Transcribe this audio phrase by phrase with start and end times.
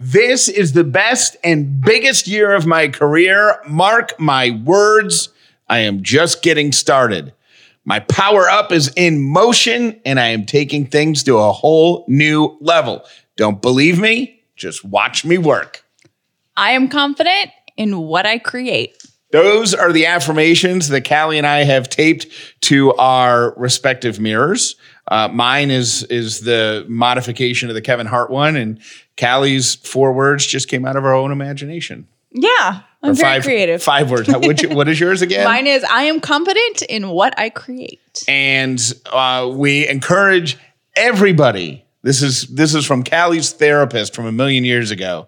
[0.00, 3.60] This is the best and biggest year of my career.
[3.68, 5.30] Mark my words.
[5.68, 7.32] I am just getting started.
[7.84, 12.56] My power up is in motion and I am taking things to a whole new
[12.60, 13.04] level.
[13.36, 14.44] Don't believe me?
[14.54, 15.84] Just watch me work.
[16.56, 19.02] I am confident in what I create.
[19.30, 22.28] Those are the affirmations that Callie and I have taped
[22.62, 24.76] to our respective mirrors.
[25.08, 28.80] Uh, mine is is the modification of the Kevin Hart one, and
[29.18, 32.06] Callie's four words just came out of our own imagination.
[32.30, 33.82] Yeah, I'm Or very five, creative.
[33.82, 34.28] Five words.
[34.28, 35.44] What is yours again?
[35.52, 38.24] Mine is I am confident in what I create.
[38.28, 38.80] and
[39.12, 40.56] uh, we encourage
[40.94, 41.84] everybody.
[42.02, 45.26] This is this is from Callie's therapist from a million years ago.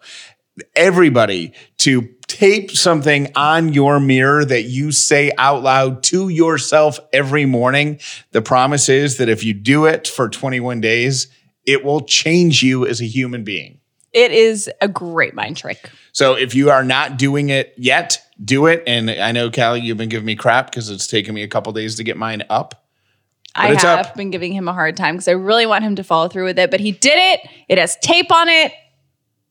[0.76, 7.45] Everybody to tape something on your mirror that you say out loud to yourself every
[7.46, 7.98] morning.
[8.32, 11.26] The promise is that if you do it for 21 days,
[11.66, 13.79] it will change you as a human being.
[14.12, 15.91] It is a great mind trick.
[16.12, 18.82] So if you are not doing it yet, do it.
[18.87, 21.73] And I know Callie, you've been giving me crap because it's taken me a couple
[21.73, 22.87] days to get mine up.
[23.54, 24.15] I have up.
[24.15, 26.59] been giving him a hard time because I really want him to follow through with
[26.59, 27.49] it, but he did it.
[27.68, 28.73] It has tape on it.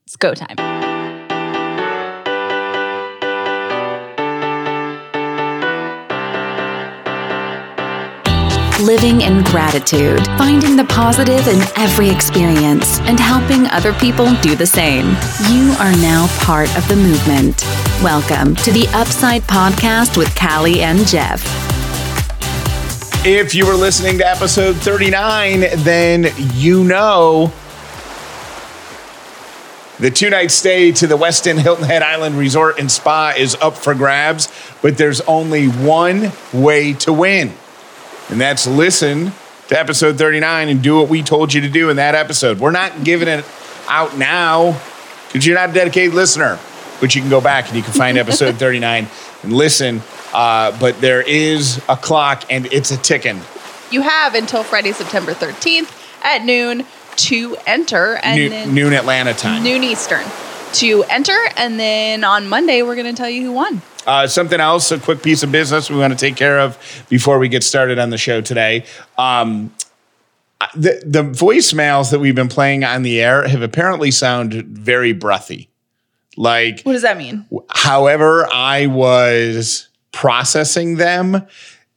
[0.06, 0.89] It's go time.
[8.90, 14.66] Living in gratitude, finding the positive in every experience, and helping other people do the
[14.66, 15.10] same.
[15.48, 17.62] You are now part of the movement.
[18.02, 21.40] Welcome to the Upside Podcast with Callie and Jeff.
[23.24, 27.52] If you were listening to episode 39, then you know
[30.00, 33.76] the two night stay to the Westin Hilton Head Island Resort and Spa is up
[33.76, 34.52] for grabs,
[34.82, 37.54] but there's only one way to win.
[38.30, 39.32] And that's listen
[39.68, 42.58] to episode 39 and do what we told you to do in that episode.
[42.60, 43.44] We're not giving it
[43.88, 44.80] out now
[45.28, 46.58] because you're not a dedicated listener,
[47.00, 49.08] but you can go back and you can find episode 39
[49.42, 50.02] and listen.
[50.32, 53.40] Uh, but there is a clock and it's a ticking.
[53.90, 55.90] You have until Friday, September 13th
[56.22, 59.64] at noon to enter and Noon, then noon Atlanta time.
[59.64, 60.24] noon Eastern
[60.74, 61.36] to enter.
[61.56, 63.82] And then on Monday, we're going to tell you who won.
[64.10, 66.76] Uh, something else, a quick piece of business we want to take care of
[67.08, 68.84] before we get started on the show today.
[69.16, 69.72] Um,
[70.74, 75.70] the, the voicemails that we've been playing on the air have apparently sounded very breathy.
[76.36, 77.46] Like, What does that mean?
[77.70, 81.46] however, I was processing them,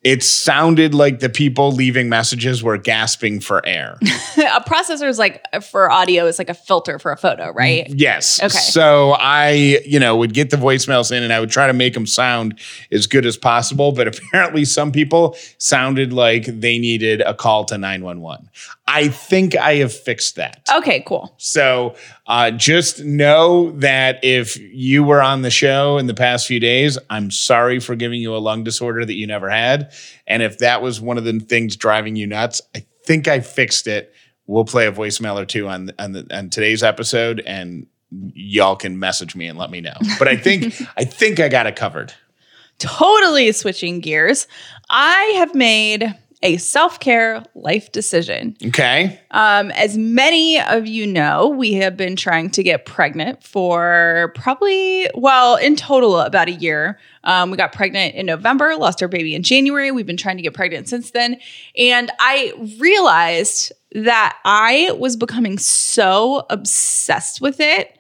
[0.03, 3.97] it sounded like the people leaving messages were gasping for air.
[4.01, 7.85] a processor is like for audio is like a filter for a photo, right?
[7.87, 8.41] Mm, yes.
[8.41, 8.49] Okay.
[8.49, 11.93] So I, you know, would get the voicemails in and I would try to make
[11.93, 12.59] them sound
[12.91, 13.93] as good as possible.
[13.93, 18.49] But apparently, some people sounded like they needed a call to 911.
[18.85, 20.67] I think I have fixed that.
[20.75, 21.33] Okay, cool.
[21.37, 21.95] So
[22.27, 26.97] uh, just know that if you were on the show in the past few days,
[27.09, 29.93] I'm sorry for giving you a lung disorder that you never had.
[30.27, 33.87] And if that was one of the things driving you nuts, I think I fixed
[33.87, 34.13] it.
[34.47, 37.87] We'll play a voicemail or two on on, the, on today's episode, and
[38.33, 39.95] y'all can message me and let me know.
[40.19, 42.13] But I think I think I got it covered.
[42.79, 44.47] Totally switching gears.
[44.89, 48.55] I have made a self care life decision.
[48.63, 49.19] Okay.
[49.31, 55.07] Um, as many of you know, we have been trying to get pregnant for probably,
[55.15, 56.99] well, in total, about a year.
[57.23, 59.89] Um, we got pregnant in November, lost our baby in January.
[59.89, 61.39] We've been trying to get pregnant since then.
[61.77, 67.97] And I realized that I was becoming so obsessed with it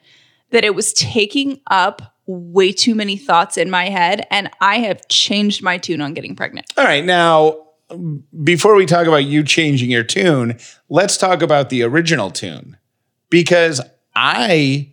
[0.51, 4.25] that it was taking up way too many thoughts in my head.
[4.29, 6.71] And I have changed my tune on getting pregnant.
[6.77, 7.03] All right.
[7.03, 7.63] Now,
[8.43, 10.57] before we talk about you changing your tune,
[10.89, 12.77] let's talk about the original tune
[13.29, 13.81] because
[14.15, 14.91] I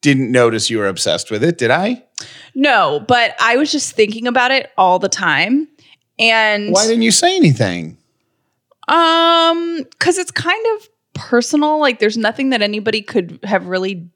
[0.00, 2.02] didn't notice you were obsessed with it, did I?
[2.54, 5.68] No, but I was just thinking about it all the time.
[6.18, 7.96] And Why didn't you say anything?
[8.88, 14.08] um cuz it's kind of personal, like there's nothing that anybody could have really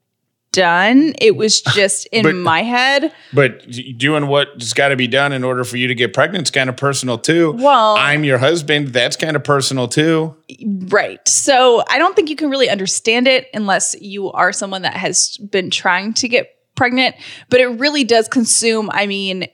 [0.55, 1.13] done.
[1.21, 3.11] It was just in But- my head.
[3.33, 3.67] But
[3.97, 6.69] doing what's got to be done in order for you to get pregnant is kind
[6.69, 7.51] of personal too.
[7.51, 8.89] Well- I'm your husband.
[8.89, 10.35] That's kind of personal too.
[10.65, 11.25] Right.
[11.27, 15.37] So, I don't think you can really understand it unless you are someone that has
[15.37, 17.15] been trying to get pregnant,
[17.49, 19.47] but it really does consume, I mean,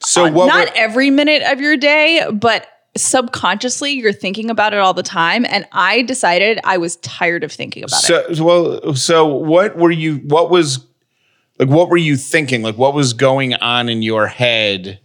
[0.00, 0.46] So Uh, what?
[0.46, 5.44] not every minute of your day, but subconsciously you're thinking about it all the time.
[5.44, 8.36] And I decided I was tired of thinking about it.
[8.36, 8.94] so well.
[8.94, 10.16] So what were you?
[10.18, 10.86] What was
[11.58, 11.68] like?
[11.68, 12.62] What were you thinking?
[12.62, 15.00] Like what was going on in your head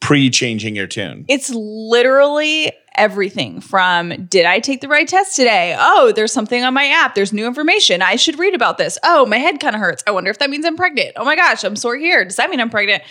[0.00, 1.24] pre changing your tune?
[1.28, 5.76] It's literally everything from did I take the right test today?
[5.78, 7.14] Oh, there's something on my app.
[7.14, 8.02] There's new information.
[8.02, 8.98] I should read about this.
[9.02, 10.02] Oh, my head kind of hurts.
[10.06, 11.12] I wonder if that means I'm pregnant.
[11.16, 12.24] Oh my gosh, I'm sore here.
[12.24, 13.02] Does that mean I'm pregnant?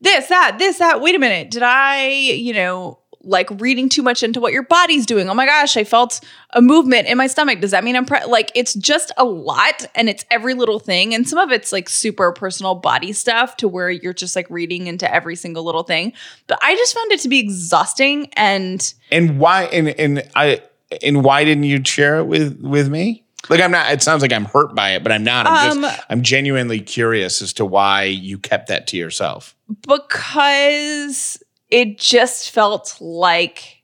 [0.00, 1.00] This, that, this, that.
[1.00, 1.50] Wait a minute.
[1.50, 5.28] Did I, you know, like reading too much into what your body's doing.
[5.28, 6.20] Oh my gosh, I felt
[6.54, 7.60] a movement in my stomach.
[7.60, 8.24] Does that mean I'm pre-?
[8.26, 11.88] like it's just a lot and it's every little thing and some of it's like
[11.88, 16.12] super personal body stuff to where you're just like reading into every single little thing.
[16.46, 20.62] But I just found it to be exhausting and And why and and I
[21.02, 23.22] and why didn't you share it with with me?
[23.48, 25.46] Like I'm not it sounds like I'm hurt by it, but I'm not.
[25.46, 29.54] I'm Um, just I'm genuinely curious as to why you kept that to yourself.
[29.86, 33.76] because it just felt like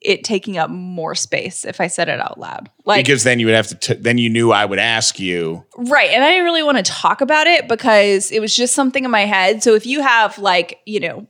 [0.00, 2.68] it taking up more space if I said it out loud.
[2.84, 5.64] Like because then you would have to t- then you knew I would ask you.
[5.76, 6.10] Right.
[6.10, 9.10] And I didn't really want to talk about it because it was just something in
[9.10, 9.62] my head.
[9.62, 11.26] So if you have like, you know,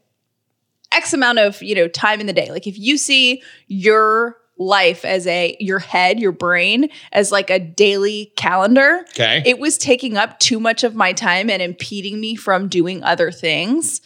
[0.90, 5.04] X amount of, you know, time in the day, like if you see your life
[5.04, 9.42] as a your head, your brain as like a daily calendar, Okay.
[9.44, 13.30] it was taking up too much of my time and impeding me from doing other
[13.30, 14.00] things.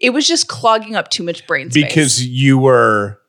[0.00, 1.84] It was just clogging up too much brain space.
[1.84, 3.20] because you were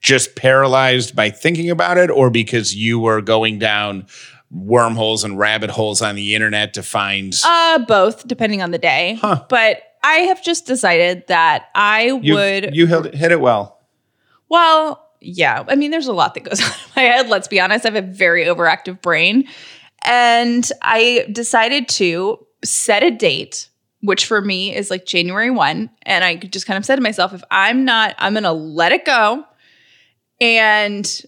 [0.00, 4.06] just paralyzed by thinking about it or because you were going down
[4.50, 9.18] wormholes and rabbit holes on the internet to find uh both depending on the day.
[9.20, 9.44] Huh.
[9.48, 13.78] But I have just decided that I you, would you held, hit it well
[14.48, 15.64] Well, yeah.
[15.68, 17.28] I mean, there's a lot that goes on in my head.
[17.28, 17.84] Let's be honest.
[17.84, 19.46] I have a very overactive brain.
[20.02, 23.68] And I decided to set a date,
[24.02, 25.90] which for me is like January 1.
[26.02, 28.92] And I just kind of said to myself, if I'm not, I'm going to let
[28.92, 29.44] it go
[30.40, 31.22] and,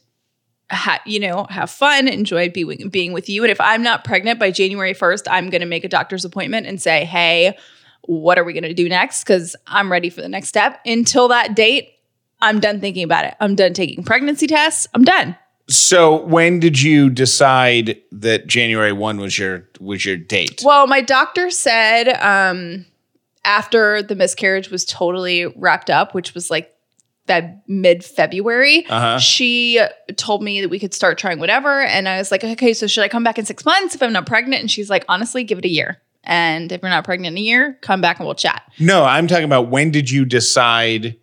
[0.70, 3.42] ha- you know, have fun, enjoy being, being with you.
[3.44, 6.66] And if I'm not pregnant by January 1st, I'm going to make a doctor's appointment
[6.66, 7.56] and say, hey,
[8.02, 9.24] what are we going to do next?
[9.24, 10.80] Because I'm ready for the next step.
[10.86, 11.90] Until that date,
[12.40, 13.34] I'm done thinking about it.
[13.38, 14.88] I'm done taking pregnancy tests.
[14.94, 15.36] I'm done.
[15.68, 21.00] So when did you decide that January 1 was your was your date Well, my
[21.00, 22.84] doctor said um,
[23.44, 26.74] after the miscarriage was totally wrapped up, which was like
[27.26, 29.18] that mid February, Uh-huh.
[29.18, 29.80] she
[30.16, 31.80] told me that we could start trying whatever.
[31.80, 34.12] And I was like, okay, so should I come back in six months if I'm
[34.12, 34.60] not pregnant?
[34.60, 36.02] And she's like, honestly, give it a year.
[36.24, 38.62] And if you're not pregnant in a year, come back and we'll chat.
[38.80, 41.16] no I'm talking about when did you decide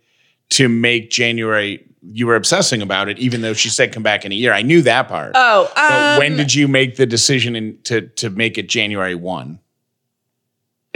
[0.50, 4.32] to make January you were obsessing about it even though she said come back in
[4.32, 7.54] a year I knew that part Oh, but when um, did you make the decision
[7.56, 9.58] in, to to make it January 1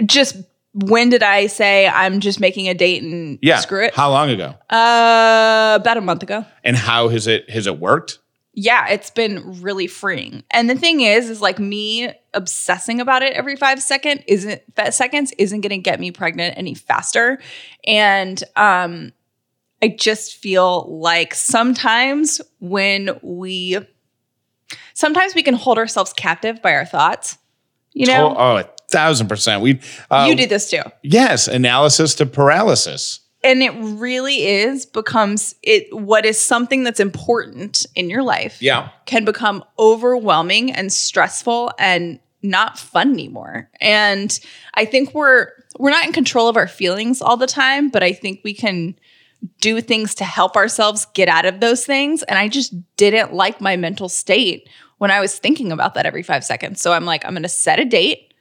[0.07, 0.37] just
[0.73, 3.95] when did I say I'm just making a date and yeah screw it?
[3.95, 6.45] how long ago Uh, about a month ago.
[6.65, 8.19] and how has it has it worked
[8.57, 10.45] Yeah, it's been really freeing.
[10.53, 15.33] And the thing is, is like me obsessing about it every five second isn't seconds
[15.39, 17.41] isn't going to get me pregnant any faster.
[17.87, 19.13] And um,
[19.85, 23.79] I just feel like sometimes when we,
[24.95, 27.37] sometimes we can hold ourselves captive by our thoughts.
[27.93, 30.83] You know, oh, oh a thousand percent we uh, you do this too.
[31.03, 37.87] yes analysis to paralysis and it really is becomes it what is something that's important
[37.95, 44.39] in your life yeah can become overwhelming and stressful and not fun anymore and
[44.75, 45.49] i think we're
[45.79, 48.95] we're not in control of our feelings all the time but i think we can
[49.61, 53.61] do things to help ourselves get out of those things and i just didn't like
[53.61, 54.69] my mental state
[54.99, 57.49] when i was thinking about that every 5 seconds so i'm like i'm going to
[57.49, 58.33] set a date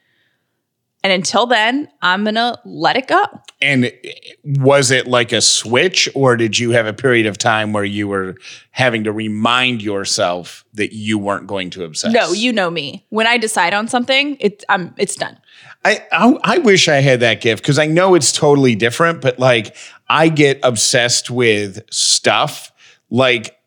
[1.03, 3.25] and until then i'm going to let it go
[3.61, 3.91] And
[4.43, 8.09] was it like a switch, or did you have a period of time where you
[8.09, 8.35] were
[8.71, 12.11] having to remind yourself that you weren't going to obsess?
[12.11, 13.05] No, you know me.
[13.09, 15.37] When I decide on something, it's um it's done.
[15.85, 19.39] I I, I wish I had that gift because I know it's totally different, but
[19.39, 19.77] like
[20.09, 22.71] I get obsessed with stuff
[23.09, 23.57] like,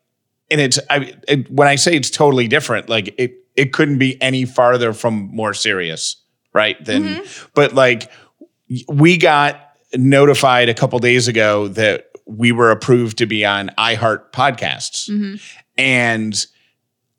[0.49, 4.21] and it's I it, when I say it's totally different, like it it couldn't be
[4.21, 6.17] any farther from more serious,
[6.53, 6.83] right?
[6.83, 7.47] Than mm-hmm.
[7.53, 8.11] but like
[8.87, 9.59] we got
[9.95, 15.09] notified a couple days ago that we were approved to be on iHeart podcasts.
[15.09, 15.35] Mm-hmm.
[15.77, 16.45] And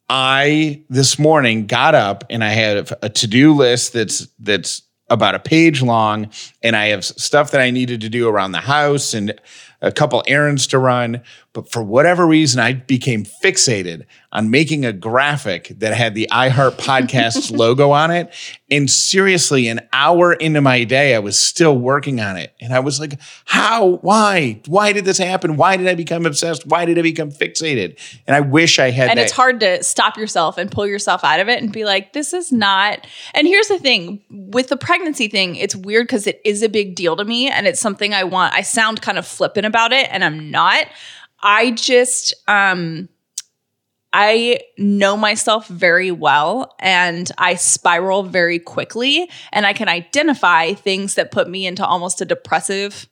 [0.08, 5.38] I this morning got up and I had a to-do list that's that's about a
[5.38, 6.30] page long
[6.62, 9.40] and I have stuff that I needed to do around the house and
[9.80, 11.22] a couple errands to run.
[11.52, 16.72] But for whatever reason, I became fixated on making a graphic that had the iHeart
[16.72, 18.32] Podcasts logo on it.
[18.70, 22.54] And seriously, an hour into my day, I was still working on it.
[22.60, 23.98] And I was like, how?
[24.02, 24.60] Why?
[24.66, 25.56] Why did this happen?
[25.56, 26.66] Why did I become obsessed?
[26.66, 27.98] Why did I become fixated?
[28.26, 29.24] And I wish I had and that.
[29.24, 32.32] it's hard to stop yourself and pull yourself out of it and be like this
[32.32, 36.62] is not and here's the thing with the pregnancy thing it's weird because it is
[36.62, 39.66] a big deal to me and it's something i want i sound kind of flippant
[39.66, 40.86] about it and i'm not
[41.42, 43.08] i just um
[44.12, 51.14] I know myself very well and I spiral very quickly and I can identify things
[51.16, 53.06] that put me into almost a depressive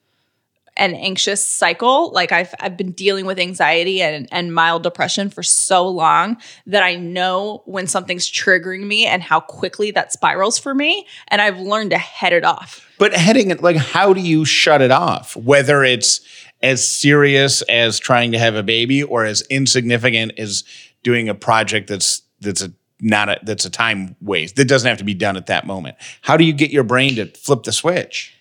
[0.77, 2.13] and anxious cycle.
[2.13, 6.37] Like I've I've been dealing with anxiety and, and mild depression for so long
[6.67, 11.07] that I know when something's triggering me and how quickly that spirals for me.
[11.29, 12.87] And I've learned to head it off.
[12.99, 15.37] But heading it, like, how do you shut it off?
[15.37, 16.21] Whether it's
[16.63, 20.65] as serious as trying to have a baby or as insignificant as
[21.07, 24.99] doing a project that's that's a not a that's a time waste that doesn't have
[24.99, 25.97] to be done at that moment.
[26.21, 28.37] How do you get your brain to flip the switch?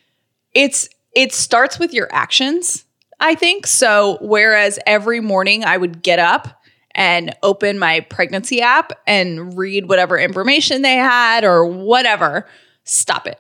[0.56, 2.84] It's it starts with your actions,
[3.20, 3.68] I think.
[3.68, 6.64] So whereas every morning I would get up
[6.96, 12.48] and open my pregnancy app and read whatever information they had or whatever,
[12.84, 13.40] stop it.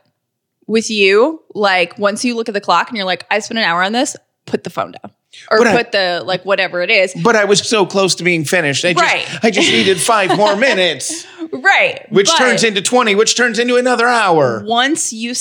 [0.67, 3.65] With you, like once you look at the clock and you're like, I spent an
[3.65, 4.15] hour on this,
[4.45, 5.14] put the phone down.
[5.51, 7.13] Or But I- put the like whatever it is.
[7.23, 8.83] But I was so close to being finished.
[8.85, 9.39] I just Right.
[9.43, 12.05] I just needed five more minutes, Right.
[12.11, 14.63] which turns into 20, which turns into another hour.
[14.65, 15.33] once you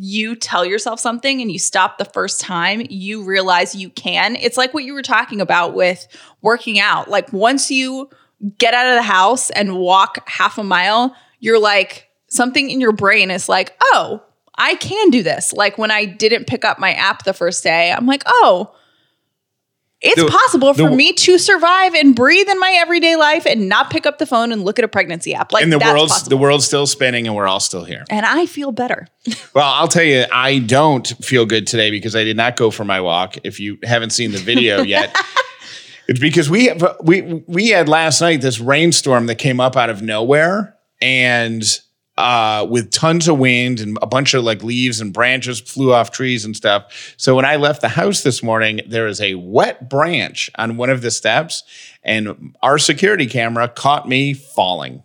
[0.00, 4.36] you tell yourself something and you stop the first time, you realize you can.
[4.36, 6.06] It's like what you were talking about with
[6.42, 7.08] working out.
[7.08, 8.10] Like once you
[8.58, 12.92] get out of the house and walk half a mile, you're like something in your
[12.92, 14.22] brain is like, "Oh,
[14.56, 17.92] I can do this." Like when I didn't pick up my app the first day,
[17.92, 18.72] I'm like, "Oh,
[20.10, 23.68] it's The- possible for the- me to survive and breathe in my everyday life and
[23.68, 25.52] not pick up the phone and look at a pregnancy app.
[25.52, 26.30] Like And the world's possible.
[26.30, 28.04] the world's still spinning and we're all still here.
[28.10, 29.06] and I feel better.
[29.54, 32.84] Well, I'll tell you, I don't feel good today because I did not go for
[32.84, 33.36] my walk.
[33.44, 35.14] If you haven't seen the video yet,
[36.08, 39.90] it's because we have, we we had last night this rainstorm that came up out
[39.90, 41.62] of nowhere and
[42.20, 46.10] uh, with tons of wind and a bunch of like leaves and branches flew off
[46.10, 47.14] trees and stuff.
[47.16, 50.90] So when I left the house this morning, there is a wet branch on one
[50.90, 51.62] of the steps,
[52.02, 55.02] and our security camera caught me falling.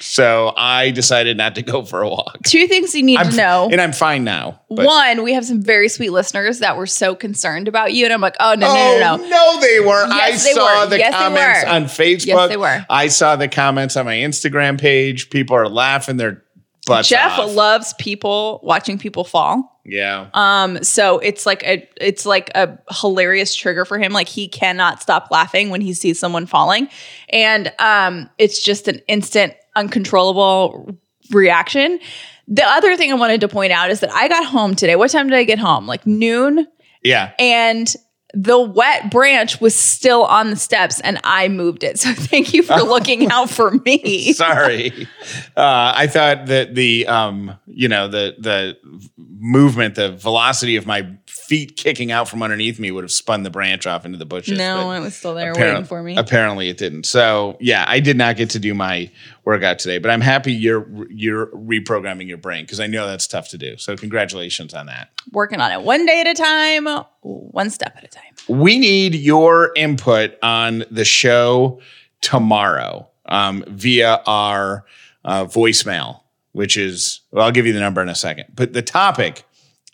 [0.00, 2.38] So I decided not to go for a walk.
[2.44, 3.68] Two things you need I'm, to know.
[3.70, 4.60] and I'm fine now.
[4.70, 8.12] but- One, we have some very sweet listeners that were so concerned about you, and
[8.12, 9.28] I'm like, oh no, no, oh no, no.
[9.28, 10.06] no, they were.
[10.08, 10.90] Yes, I they saw were.
[10.90, 12.26] the Yes, comments on Facebook.
[12.26, 12.84] Yes, they were.
[12.90, 15.30] I saw the comments on my Instagram page.
[15.30, 16.42] People are laughing their
[16.86, 17.54] butts Jeff off.
[17.54, 19.80] loves people watching people fall.
[19.86, 20.28] yeah.
[20.34, 24.12] Um, so it's like a it's like a hilarious trigger for him.
[24.12, 26.88] Like he cannot stop laughing when he sees someone falling,
[27.30, 30.96] and um, it's just an instant, uncontrollable
[31.30, 31.98] reaction.
[32.46, 34.96] The other thing I wanted to point out is that I got home today.
[34.96, 35.86] What time did I get home?
[35.86, 36.66] Like noon.
[37.02, 37.32] yeah.
[37.38, 37.94] and
[38.36, 41.98] the wet branch was still on the steps and I moved it.
[42.04, 44.32] So thank you for looking out for me.
[44.34, 45.08] Sorry.
[45.56, 48.76] Uh, I thought that the um, you know, the the
[49.16, 51.08] movement, the velocity of my
[51.44, 54.58] feet kicking out from underneath me would have spun the branch off into the bushes.
[54.58, 56.16] No, it was still there waiting for me.
[56.16, 57.04] Apparently it didn't.
[57.04, 59.10] So yeah, I did not get to do my
[59.44, 63.48] workout today, but I'm happy you're you're reprogramming your brain because I know that's tough
[63.50, 63.76] to do.
[63.76, 65.10] So congratulations on that.
[65.32, 68.32] Working on it one day at a time, one step at a time.
[68.48, 71.80] We need your input on the show
[72.20, 74.84] tomorrow um, via our
[75.24, 76.20] uh, voicemail,
[76.52, 78.46] which is, well, I'll give you the number in a second.
[78.54, 79.44] But the topic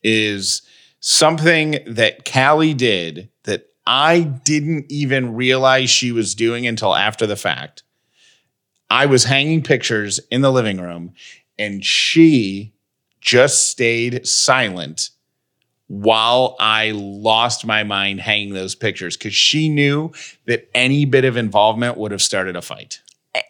[0.02, 0.62] is
[1.00, 7.36] something that Callie did that I didn't even realize she was doing until after the
[7.36, 7.82] fact.
[8.88, 11.14] I was hanging pictures in the living room
[11.58, 12.72] and she
[13.20, 15.10] just stayed silent
[15.86, 20.12] while I lost my mind hanging those pictures because she knew
[20.46, 23.00] that any bit of involvement would have started a fight.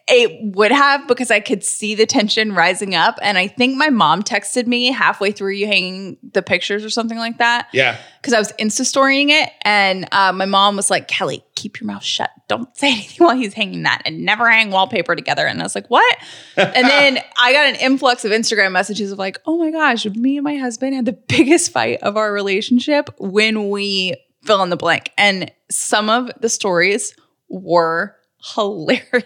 [0.07, 3.17] It would have because I could see the tension rising up.
[3.23, 7.17] And I think my mom texted me halfway through you hanging the pictures or something
[7.17, 7.67] like that.
[7.73, 7.97] Yeah.
[8.21, 11.87] because I was Insta storying it, and uh, my mom was like, "Callie, keep your
[11.87, 12.29] mouth shut.
[12.47, 15.73] Don't say anything while he's hanging that, and never hang wallpaper together." And I was
[15.73, 16.17] like, "What?"
[16.57, 20.37] and then I got an influx of Instagram messages of like, "Oh my gosh, me
[20.37, 24.77] and my husband had the biggest fight of our relationship when we fill in the
[24.77, 27.15] blank." And some of the stories
[27.49, 29.25] were hilarious.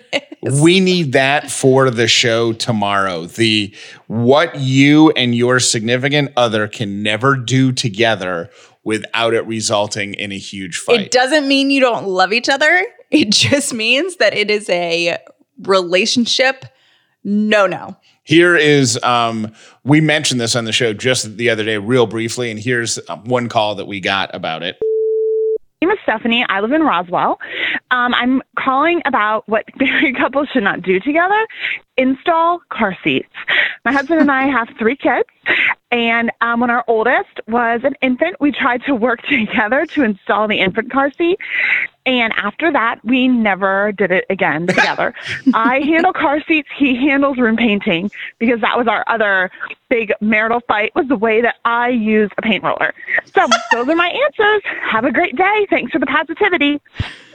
[0.62, 3.25] We need that for the show tomorrow.
[3.25, 3.74] The
[4.07, 8.50] what you and your significant other can never do together
[8.84, 11.01] without it resulting in a huge fight.
[11.01, 12.86] It doesn't mean you don't love each other.
[13.12, 15.17] It just means that it is a
[15.62, 16.65] relationship
[17.25, 17.98] no no.
[18.24, 19.53] Here is, um,
[19.84, 23.24] we mentioned this on the show just the other day, real briefly, and here's um,
[23.25, 24.77] one call that we got about it.
[25.85, 26.43] My name is Stephanie.
[26.49, 27.37] I live in Roswell.
[27.91, 31.45] Um, I'm calling about what married couples should not do together
[31.95, 33.29] install car seats.
[33.85, 35.29] My husband and I have three kids,
[35.91, 40.47] and um, when our oldest was an infant, we tried to work together to install
[40.47, 41.37] the infant car seat.
[42.05, 45.13] And after that, we never did it again together.
[45.53, 49.51] I handle car seats, he handles room painting because that was our other
[49.89, 52.93] big marital fight was the way that I use a paint roller.
[53.33, 54.62] So those are my answers.
[54.81, 55.67] Have a great day.
[55.69, 56.81] Thanks for the positivity.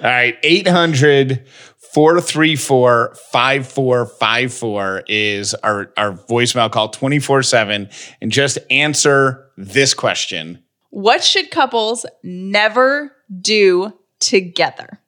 [0.03, 1.47] All right, 800
[1.93, 7.89] 434 5454 is our, our voicemail call 24 7.
[8.21, 15.01] And just answer this question What should couples never do together?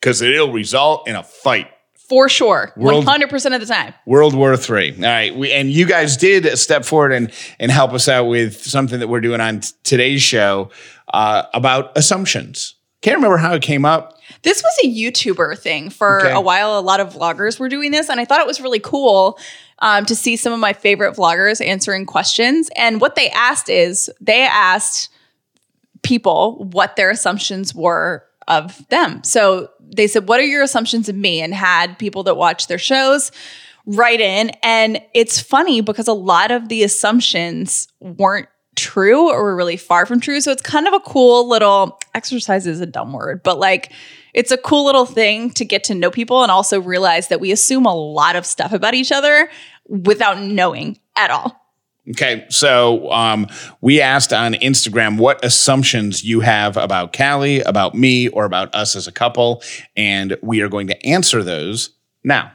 [0.00, 1.68] because it'll result in a fight.
[2.08, 2.72] For sure.
[2.76, 3.92] World- 100% of the time.
[4.06, 4.92] World War Three.
[4.96, 8.62] All right, we, and you guys did step forward and and help us out with
[8.64, 10.70] something that we're doing on t- today's show
[11.12, 12.74] uh, about assumptions.
[13.02, 14.18] Can't remember how it came up.
[14.42, 16.32] This was a YouTuber thing for Okay.
[16.32, 16.78] a while.
[16.78, 19.38] A lot of vloggers were doing this, and I thought it was really cool
[19.80, 22.70] um, to see some of my favorite vloggers answering questions.
[22.74, 25.10] And what they asked is they asked
[26.02, 29.22] people what their assumptions were of them.
[29.24, 31.40] So they said, What are your assumptions of me?
[31.40, 33.32] And had people that watch their shows
[33.86, 34.50] write in.
[34.62, 40.06] And it's funny because a lot of the assumptions weren't true or were really far
[40.06, 40.40] from true.
[40.40, 43.92] So it's kind of a cool little exercise is a dumb word, but like
[44.32, 47.52] it's a cool little thing to get to know people and also realize that we
[47.52, 49.50] assume a lot of stuff about each other
[49.88, 51.59] without knowing at all.
[52.10, 53.46] Okay, so um,
[53.80, 58.96] we asked on Instagram what assumptions you have about Callie, about me, or about us
[58.96, 59.62] as a couple,
[59.96, 61.90] and we are going to answer those
[62.24, 62.52] now.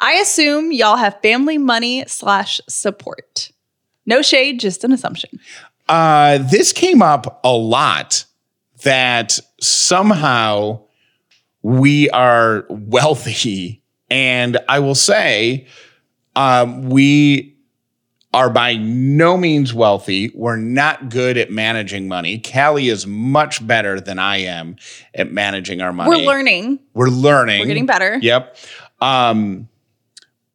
[0.00, 3.52] I assume y'all have family money slash support.
[4.04, 5.38] No shade, just an assumption.
[5.88, 8.24] Uh, this came up a lot
[8.82, 10.80] that somehow
[11.62, 13.82] we are wealthy.
[14.10, 15.68] And I will say,
[16.34, 17.51] um, we
[18.32, 20.30] are by no means wealthy.
[20.34, 22.38] We're not good at managing money.
[22.38, 24.76] Callie is much better than I am
[25.14, 26.10] at managing our money.
[26.10, 26.78] We're learning.
[26.94, 27.60] We're learning.
[27.60, 28.18] We're getting better.
[28.20, 28.56] Yep.
[29.00, 29.68] Um,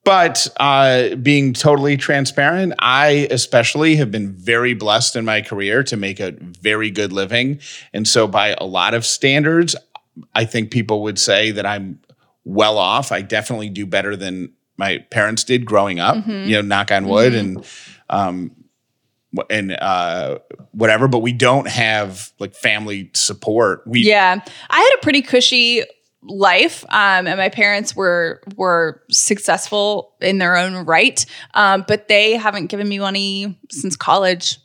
[0.03, 5.97] but uh, being totally transparent, I especially have been very blessed in my career to
[5.97, 7.59] make a very good living.
[7.91, 9.75] And so, by a lot of standards,
[10.33, 11.99] I think people would say that I'm
[12.45, 13.11] well off.
[13.11, 16.49] I definitely do better than my parents did growing up, Mm-hmm.
[16.49, 17.65] you know, knock on wood and,
[18.09, 18.51] um,
[19.49, 20.39] and, uh,
[20.71, 23.83] whatever, but we don't have like family support.
[23.85, 24.39] We, Yeah.
[24.69, 25.83] I had a pretty cushy
[26.23, 32.35] life um, and my parents were were successful in their own right um, but they
[32.35, 34.57] haven't given me money since college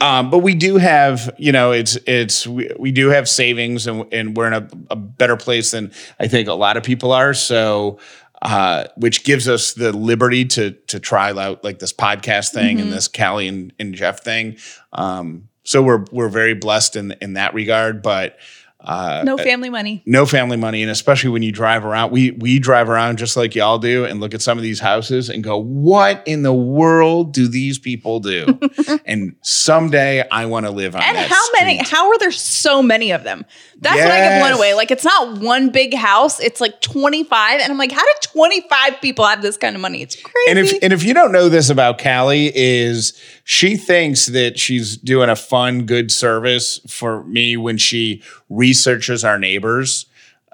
[0.00, 4.04] Um, but we do have, you know, it's it's we, we do have savings and
[4.12, 7.34] and we're in a, a better place than I think a lot of people are.
[7.34, 7.98] So
[8.42, 12.92] uh, which gives us the liberty to to try out like this podcast thing and
[12.92, 14.56] this Callie and, and Jeff thing.
[14.92, 18.02] Um, so we're we're very blessed in in that regard.
[18.02, 18.38] But
[18.80, 20.02] uh, no family money.
[20.06, 23.56] no family money and especially when you drive around we we drive around just like
[23.56, 27.32] y'all do and look at some of these houses and go what in the world
[27.32, 28.58] do these people do?
[29.04, 33.10] And someday i want to live on and how many how are there so many
[33.10, 33.44] of them?
[33.80, 34.74] That's what i get blown away.
[34.74, 39.00] Like it's not one big house it's like 25 and i'm like how did 25
[39.00, 40.02] people have this kind of money?
[40.02, 44.26] It's crazy and if and if you don't know this about Callie, is she thinks
[44.26, 50.04] that she's doing a fun good service for me when she researches our neighbors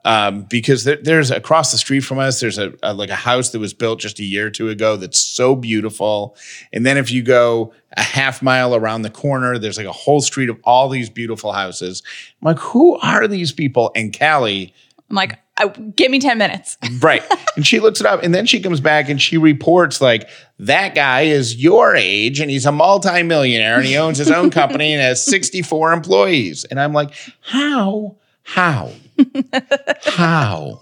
[0.05, 3.51] um, because there, there's across the street from us there's a, a like a house
[3.51, 6.37] that was built just a year or two ago that's so beautiful.
[6.73, 10.21] And then if you go a half mile around the corner there's like a whole
[10.21, 12.01] street of all these beautiful houses.
[12.41, 13.91] I'm like who are these people?
[13.97, 14.73] And Callie
[15.15, 17.23] i'm like I, give me 10 minutes Right.
[17.55, 20.97] and she looks it up and then she comes back and she reports like that
[20.97, 25.01] guy is your age and he's a multimillionaire and he owns his own company and
[25.01, 26.65] has 64 employees.
[26.65, 28.17] And I'm like, how?
[28.43, 28.91] How?
[30.03, 30.81] how?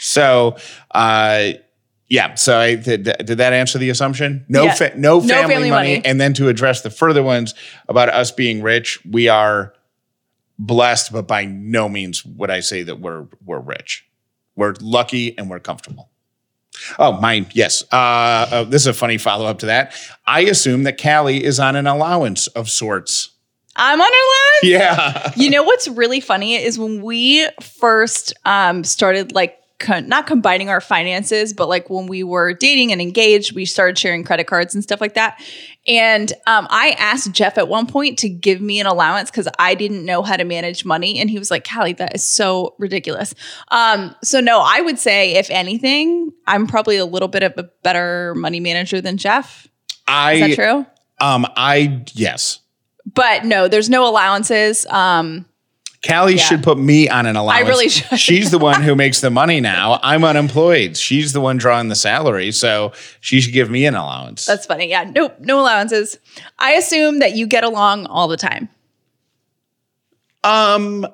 [0.00, 0.56] So,
[0.92, 1.52] uh,
[2.08, 2.34] yeah.
[2.34, 4.44] So, I, did, did that answer the assumption?
[4.48, 4.74] No, Yeah.
[4.74, 5.88] fa- no, No family, family money.
[5.96, 6.04] money.
[6.06, 7.54] And then to address the further ones
[7.88, 9.74] about us being rich, we are
[10.60, 14.06] blessed, but by no means would I say that we're we're rich.
[14.54, 16.10] We're lucky and we're comfortable.
[16.98, 17.82] Oh, mine, yes.
[17.92, 19.94] Uh, uh, this is a funny follow up to that.
[20.26, 23.30] I assume that Callie is on an allowance of sorts.
[23.76, 24.64] I'm on her list.
[24.64, 25.32] Yeah.
[25.36, 30.68] You know what's really funny is when we first um, started like co- not combining
[30.68, 34.74] our finances, but like when we were dating and engaged, we started sharing credit cards
[34.74, 35.42] and stuff like that.
[35.88, 39.74] And um, I asked Jeff at one point to give me an allowance because I
[39.74, 43.34] didn't know how to manage money, and he was like, "Callie, that is so ridiculous."
[43.68, 47.64] Um, so no, I would say if anything, I'm probably a little bit of a
[47.82, 49.66] better money manager than Jeff.
[50.06, 50.86] I Is that true?
[51.20, 52.60] um I yes.
[53.12, 54.86] But no, there's no allowances.
[54.86, 55.46] Um,
[56.06, 56.42] Callie Yeah.
[56.44, 57.64] should put me on an allowance.
[57.64, 58.18] I really should.
[58.18, 60.00] She's the one who makes the money now.
[60.02, 60.96] I'm unemployed.
[60.96, 64.46] She's the one drawing the salary, so she should give me an allowance.
[64.46, 64.88] That's funny.
[64.88, 65.04] Yeah.
[65.14, 65.36] Nope.
[65.40, 66.18] No allowances.
[66.58, 68.68] I assume that you get along all the time.
[70.44, 71.06] um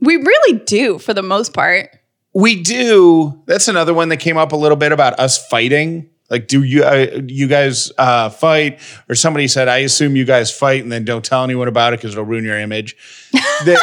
[0.00, 1.90] We really do for the most part.
[2.32, 3.40] we do.
[3.46, 6.08] That's another one that came up a little bit about us fighting.
[6.30, 8.80] Like, do you uh, you guys uh, fight?
[9.10, 11.98] Or somebody said, I assume you guys fight, and then don't tell anyone about it
[12.00, 12.96] because it'll ruin your image.
[13.64, 13.78] The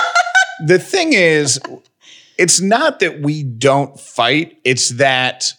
[0.66, 1.60] the thing is,
[2.38, 5.54] it's not that we don't fight; it's that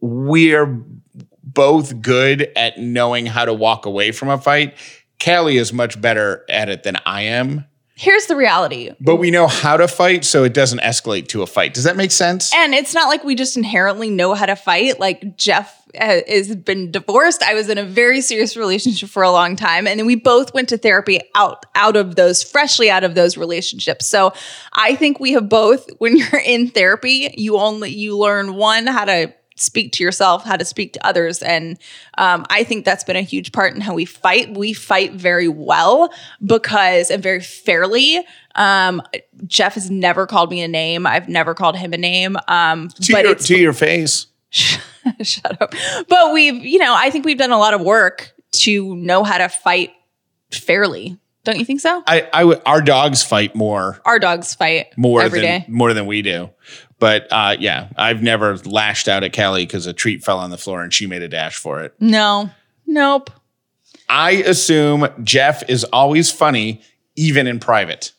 [0.00, 0.82] we're
[1.42, 4.74] both good at knowing how to walk away from a fight.
[5.22, 7.66] Callie is much better at it than I am,
[8.00, 8.92] Here's the reality.
[8.98, 11.74] but we know how to fight, so it doesn't escalate to a fight.
[11.74, 12.50] Does that make sense?
[12.54, 14.98] And it's not like we just inherently know how to fight.
[14.98, 17.42] Like Jeff has been divorced.
[17.42, 20.54] I was in a very serious relationship for a long time, and then we both
[20.54, 24.06] went to therapy out out of those freshly out of those relationships.
[24.06, 24.32] So
[24.72, 25.88] I think we have both.
[25.98, 30.56] When you're in therapy, you only you learn one how to speak to yourself, how
[30.56, 31.78] to speak to others, and
[32.18, 34.56] um, I think that's been a huge part in how we fight.
[34.56, 36.12] We fight very well
[36.44, 38.24] because and very fairly.
[38.54, 39.02] Um,
[39.46, 41.06] Jeff has never called me a name.
[41.06, 42.36] I've never called him a name.
[42.48, 44.26] Um, to, but your, to your face.
[45.22, 45.74] shut up.
[46.08, 49.38] But we've, you know, I think we've done a lot of work to know how
[49.38, 49.92] to fight
[50.50, 51.18] fairly.
[51.44, 52.02] Don't you think so?
[52.06, 52.60] I, I would.
[52.66, 55.66] Our dogs fight more, Our dogs fight more every than day.
[55.68, 56.50] more than we do.
[56.98, 60.58] But uh, yeah, I've never lashed out at Callie because a treat fell on the
[60.58, 61.94] floor and she made a dash for it.
[61.98, 62.50] No,
[62.86, 63.30] nope.
[64.08, 66.82] I assume Jeff is always funny,
[67.16, 68.12] even in private.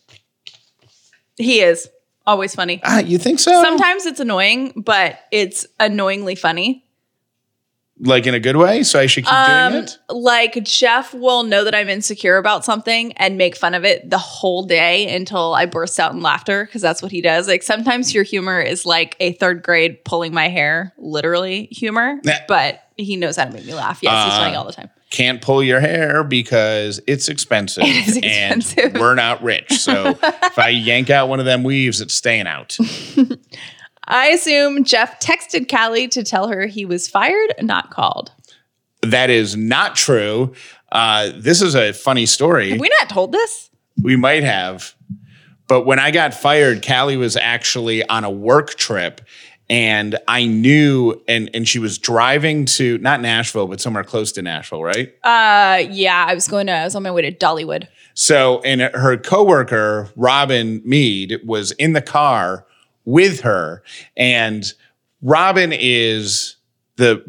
[1.38, 1.88] He is
[2.28, 2.80] always funny.
[2.84, 3.52] Ah, you think so?
[3.64, 6.86] Sometimes it's annoying, but it's annoyingly funny.
[8.04, 8.82] like in a good way.
[8.82, 9.98] So I should keep Um, doing it.
[10.10, 14.18] like Jeff will know that I'm insecure about something and make fun of it the
[14.18, 17.48] whole day until I burst out in laughter because that's what he does.
[17.48, 22.34] Like sometimes your humor is like a third grade pulling my hair, literally humor, Nah.
[22.48, 24.00] but he knows how to make me laugh.
[24.02, 24.90] Yes, he's Uh, funny all the time.
[25.12, 28.96] Can't pull your hair because it's expensive, It expensive.
[28.96, 29.72] and we're not rich.
[29.74, 32.78] So if I yank out one of them weaves, it's staying out.
[34.06, 38.32] I assume Jeff texted Callie to tell her he was fired, not called.
[39.04, 40.54] That is not true.
[40.92, 42.72] Uh, this is a funny story.
[42.72, 43.70] Have we not told this?
[44.02, 44.96] We might have.
[45.68, 49.22] But when I got fired, Callie was actually on a work trip
[49.72, 54.42] and I knew and and she was driving to not Nashville, but somewhere close to
[54.42, 55.14] Nashville, right?
[55.24, 56.74] Uh, yeah, I was going to.
[56.74, 57.88] I was on my way to Dollywood.
[58.14, 62.68] So and her coworker, Robin Meade, was in the car
[63.06, 63.82] with her.
[64.18, 64.66] And
[65.22, 66.58] Robin is
[66.98, 67.24] the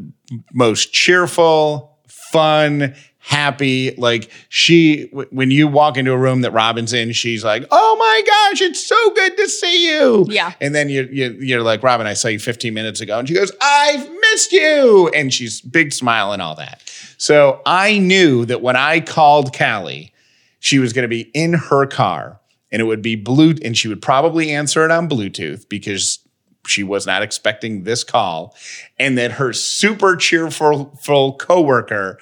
[0.53, 3.95] most cheerful, fun, happy.
[3.97, 7.97] Like she, w- when you walk into a room that Robin's in, she's like, "Oh
[7.99, 10.53] my gosh, it's so good to see you." Yeah.
[10.61, 13.35] And then you, you you're like, "Robin, I saw you 15 minutes ago," and she
[13.35, 16.83] goes, "I've missed you," and she's big smile and all that.
[17.17, 20.13] So I knew that when I called Callie,
[20.59, 23.89] she was going to be in her car, and it would be blue, and she
[23.89, 26.19] would probably answer it on Bluetooth because
[26.67, 28.55] she was not expecting this call,
[28.99, 32.19] and that her super cheerful full coworker,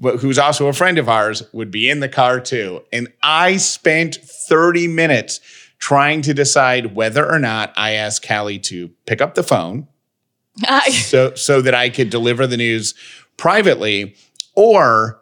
[0.00, 2.82] who's also a friend of ours, would be in the car too.
[2.92, 5.40] And I spent 30 minutes
[5.78, 9.88] trying to decide whether or not I asked Callie to pick up the phone
[10.90, 12.94] so so that I could deliver the news
[13.36, 14.14] privately
[14.54, 15.20] or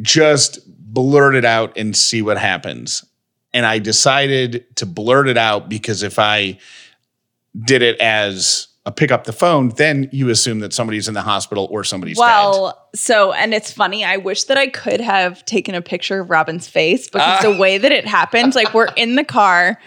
[0.00, 3.04] just blurt it out and see what happens.
[3.52, 6.58] And I decided to blurt it out because if I
[7.64, 11.68] did it as pick up the phone, then you assume that somebody's in the hospital
[11.70, 12.22] or somebody's dead.
[12.24, 14.04] Well, so and it's funny.
[14.04, 17.50] I wish that I could have taken a picture of Robin's face because Ah.
[17.52, 19.78] the way that it happened, like we're in the car,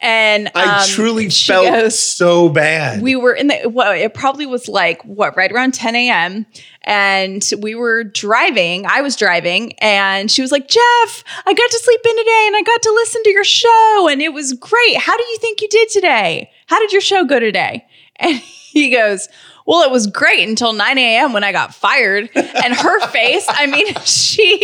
[0.00, 3.02] and I um, truly felt goes- so bad.
[3.02, 6.46] we were in the well, it probably was like what right around 10 a.m
[6.84, 11.78] and we were driving i was driving and she was like jeff i got to
[11.82, 14.96] sleep in today and i got to listen to your show and it was great
[14.98, 17.84] how do you think you did today how did your show go today
[18.18, 19.28] and he goes
[19.66, 23.66] well it was great until 9 a.m when i got fired and her face i
[23.66, 24.60] mean she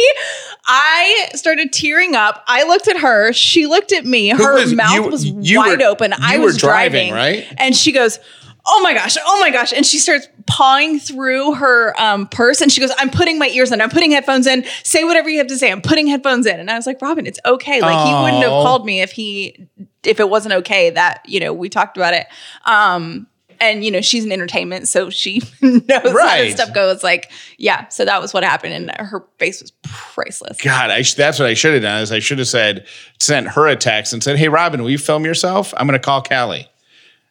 [0.66, 2.42] I started tearing up.
[2.46, 3.32] I looked at her.
[3.34, 4.28] She looked at me.
[4.28, 6.14] Her was- mouth you- was you wide were- open.
[6.14, 7.54] I you were was driving, driving, right?
[7.58, 8.18] And she goes,
[8.66, 9.16] "Oh my gosh!
[9.22, 13.10] Oh my gosh!" And she starts pawing through her um, purse, and she goes, "I'm
[13.10, 13.82] putting my ears in.
[13.82, 14.64] I'm putting headphones in.
[14.84, 15.70] Say whatever you have to say.
[15.70, 17.82] I'm putting headphones in." And I was like, "Robin, it's okay.
[17.82, 18.62] Like he wouldn't have Aw.
[18.62, 19.66] called me if he
[20.02, 22.26] if it wasn't okay that you know we talked about it."
[22.64, 23.26] Um,
[23.64, 26.42] and you know she's in entertainment, so she knows how Right.
[26.44, 27.02] this stuff goes.
[27.02, 27.88] Like, yeah.
[27.88, 30.60] So that was what happened, and her face was priceless.
[30.60, 32.02] God, I sh- that's what I should have done.
[32.02, 32.86] Is I should have said
[33.20, 35.72] sent her a text and said, "Hey, Robin, will you film yourself?
[35.76, 36.68] I'm going to call Callie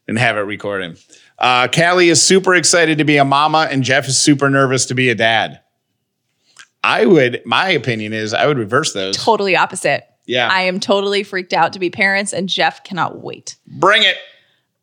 [0.08, 1.00] and have it recorded."
[1.40, 4.94] Uh, Callie is super excited to be a mama, and Jeff is super nervous to
[4.96, 5.60] be a dad.
[6.84, 7.42] I would.
[7.46, 9.16] My opinion is I would reverse those.
[9.18, 10.04] Totally opposite.
[10.26, 10.48] Yeah.
[10.50, 13.58] I am totally freaked out to be parents, and Jeff cannot wait.
[13.68, 14.16] Bring it.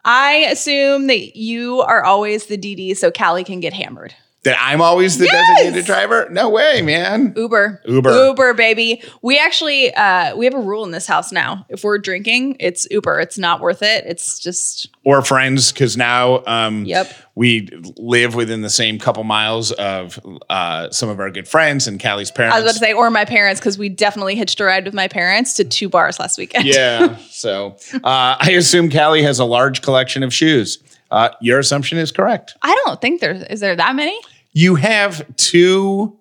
[0.04, 4.14] I assume that you are always the DD so Callie can get hammered.
[4.44, 5.58] That I'm always the Yes!
[5.58, 6.26] designated driver?
[6.30, 7.34] No way, man.
[7.36, 7.82] Uber.
[7.86, 8.24] Uber.
[8.28, 9.02] Uber, baby.
[9.20, 11.66] We actually uh we have a rule in this house now.
[11.68, 13.20] If we're drinking, it's Uber.
[13.20, 14.04] It's not worth it.
[14.06, 17.12] It's just Or friends, because now um, Yep.
[17.34, 22.00] we live within the same couple miles of uh, some of our good friends and
[22.00, 22.54] Callie's parents.
[22.56, 24.94] I was about to say, or my parents, because we definitely hitched a ride with
[24.94, 26.64] my parents to two bars last weekend.
[26.64, 27.16] yeah.
[27.28, 30.78] So uh, I assume Callie has a large collection of shoes.
[31.10, 32.54] Uh, your assumption is correct.
[32.62, 34.18] I don't think there's is there that many?
[34.52, 36.16] You have two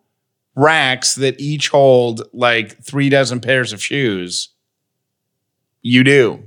[0.55, 4.49] racks that each hold like three dozen pairs of shoes.
[5.81, 6.43] You do.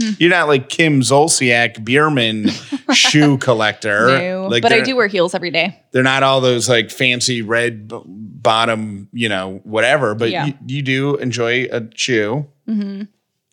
[0.00, 0.10] Hmm.
[0.18, 2.48] You're not like Kim Zolciak-Biermann
[2.94, 4.06] shoe collector.
[4.18, 4.48] No.
[4.48, 5.80] Like but I do wear heels every day.
[5.92, 10.14] They're not all those like fancy red b- bottom, you know, whatever.
[10.16, 10.46] But Yeah.
[10.46, 13.02] you, you do enjoy a shoe, hmm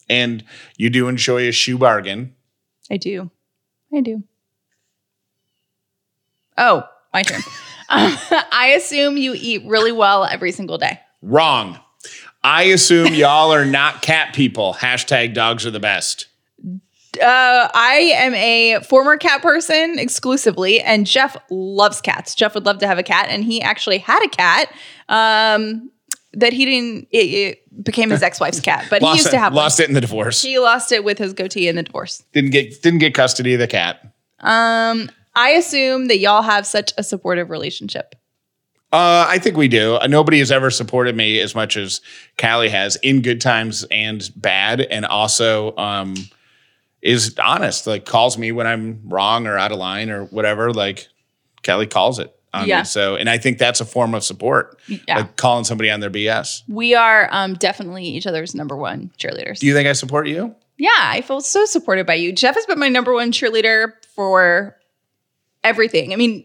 [0.10, 0.44] and
[0.76, 2.34] you do enjoy a shoe bargain.
[2.90, 3.30] I do.
[3.94, 4.24] I do.
[6.58, 7.42] Oh, my turn.
[7.90, 8.18] Um,
[8.52, 11.00] I assume you eat really well every single day.
[11.22, 11.80] Wrong.
[12.44, 14.74] I assume y'all are not cat people.
[14.74, 16.28] Hashtag dogs are the best.
[17.22, 22.34] Uh, I am a former cat person exclusively, and Jeff loves cats.
[22.34, 24.74] Jeff would love to have a cat, and he actually had a cat.
[25.10, 25.92] Um,
[26.34, 27.08] that he didn't.
[27.12, 29.86] It, it became his ex-wife's cat, but he used it, to have lost one.
[29.86, 30.42] it in the divorce.
[30.42, 32.24] He lost it with his goatee in the divorce.
[32.34, 34.14] Didn't get didn't get custody of the cat.
[34.40, 38.16] Um, I assume that y'all have such a supportive relationship.
[38.94, 39.96] Uh, I think we do.
[39.96, 42.02] Uh, nobody has ever supported me as much as
[42.38, 46.16] Callie has in good times and bad, and also um,
[47.02, 47.88] is honest.
[47.88, 50.74] Like calls me when I'm wrong or out of line or whatever.
[50.74, 51.08] Like
[51.66, 52.36] Callie calls it
[52.66, 52.84] Yeah.
[52.84, 54.80] So, and I think that's a form of support.
[54.88, 55.18] Yeah.
[55.20, 56.64] Like calling somebody on their BS.
[56.68, 59.60] We are um, definitely each other's number one cheerleaders.
[59.60, 60.54] Do you think I support you?
[60.78, 62.32] Yeah, I feel so supported by you.
[62.34, 64.76] Jeff has been my number one cheerleader for
[65.64, 66.12] everything.
[66.12, 66.44] I mean,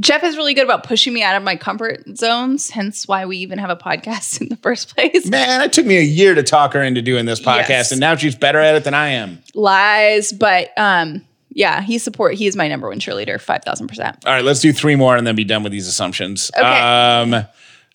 [0.00, 3.36] Jeff is really good about pushing me out of my comfort zones, hence why we
[3.38, 5.26] even have a podcast in the first place.
[5.26, 7.92] Man, it took me a year to talk her into doing this podcast, Yes.
[7.92, 9.40] and now she's better at it than I am.
[9.54, 12.34] Lies, but um, yeah, he support.
[12.34, 14.24] He is my number one cheerleader, five thousand percent.
[14.26, 16.50] All right, let's do three more and then be done with these assumptions.
[16.56, 16.66] Okay.
[16.66, 17.46] Um,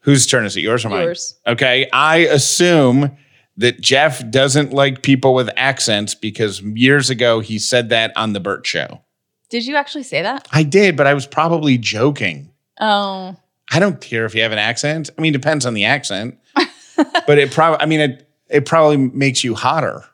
[0.01, 0.61] whose turn is it?
[0.61, 1.03] Yours or mine?
[1.03, 1.37] Yours.
[1.45, 1.89] Okay.
[1.91, 3.11] I assume
[3.57, 8.39] that Jeff doesn't like people with accents because years ago he said that on the
[8.39, 9.01] Bert Show.
[9.49, 10.47] Did you actually say that?
[10.51, 12.51] I did, but I was probably joking.
[12.79, 13.35] Oh,
[13.71, 15.09] I don't care if you have an accent.
[15.17, 16.39] I mean, depends on the accent,
[16.95, 17.81] but it probably.
[17.81, 20.05] I mean, it it probably makes you hotter,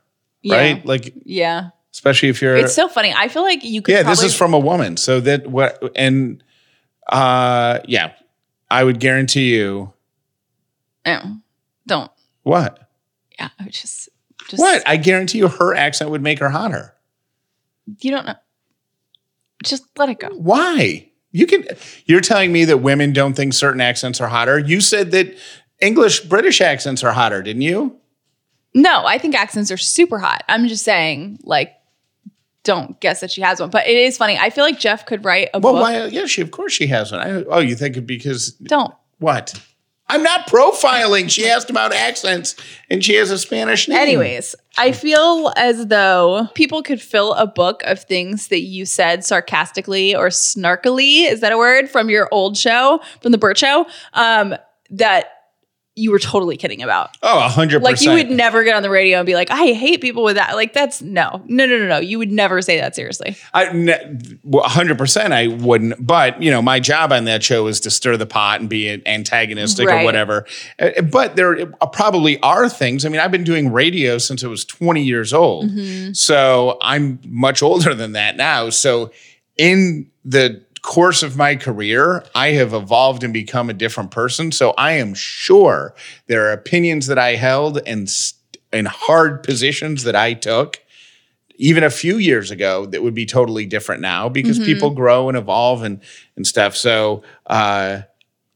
[0.42, 0.86] yeah, right?
[0.86, 1.70] Like, yeah.
[1.96, 2.58] Especially if you're.
[2.58, 3.14] It's so funny.
[3.16, 3.94] I feel like you could.
[3.94, 4.98] yeah, this is from a woman.
[4.98, 6.44] So that what and
[7.08, 8.12] uh yeah,
[8.70, 9.94] I would guarantee you
[11.06, 11.38] Oh,
[11.88, 12.12] don't.
[12.44, 12.90] what?
[13.40, 14.10] Yeah, I would just.
[14.50, 14.84] Just What?
[14.88, 16.94] I guarantee you her accent would make her hotter.
[18.02, 18.36] You don't know.
[19.64, 20.30] Just let it go.
[20.30, 21.10] Why?
[21.32, 21.66] You can
[22.06, 24.60] you're telling me that women don't think certain accents are hotter.
[24.60, 25.36] You said that
[25.80, 27.98] English British accents are hotter, didn't you?
[28.74, 30.44] No, I think accents are super hot.
[30.50, 31.74] I'm just saying, like,
[32.66, 33.70] don't guess that she has one.
[33.70, 34.38] But it is funny.
[34.38, 35.82] I feel like Jeff could write a Well, book.
[35.84, 37.22] why yeah, she of course she has one.
[37.22, 38.94] I, oh, you think it because Don't.
[39.20, 39.58] what?
[40.08, 41.32] I'm not profiling.
[41.32, 42.56] She asked about accents
[42.92, 43.98] and she has a Spanish name.
[43.98, 49.26] Anyways, I feel as though people could fill a book of things that you said
[49.26, 51.28] sarcastically or snarkily.
[51.28, 53.88] Is that a word from your old show, from the Bert Show?
[54.14, 54.56] Um,
[54.92, 55.35] that
[55.98, 57.16] you were totally kidding about.
[57.24, 59.68] Oh, a hundred Like you would never get on the radio and be like, I
[59.68, 60.56] hate people with that.
[60.56, 62.00] Like that's no, no, no, no, no.
[62.00, 63.38] You would never say that seriously.
[63.54, 68.18] I 100% I wouldn't, but you know, my job on that show is to stir
[68.18, 70.46] the pot and be antagonistic or whatever.
[70.80, 73.06] Uh, But there probably are things.
[73.06, 75.70] I mean, I've been doing radio since I was 20 years old.
[75.70, 76.12] Mm-hmm.
[76.12, 78.70] So I'm much older than that now.
[78.70, 79.12] So
[79.58, 84.52] in the course of my career, I have evolved and become a different person.
[84.52, 85.96] So I am sure
[86.28, 88.08] there are opinions that I held and
[88.72, 90.82] and hard positions that I took
[91.58, 95.38] even a few years ago that would be totally different now because people grow and
[95.38, 96.02] evolve and
[96.36, 96.76] and stuff.
[96.76, 98.02] So uh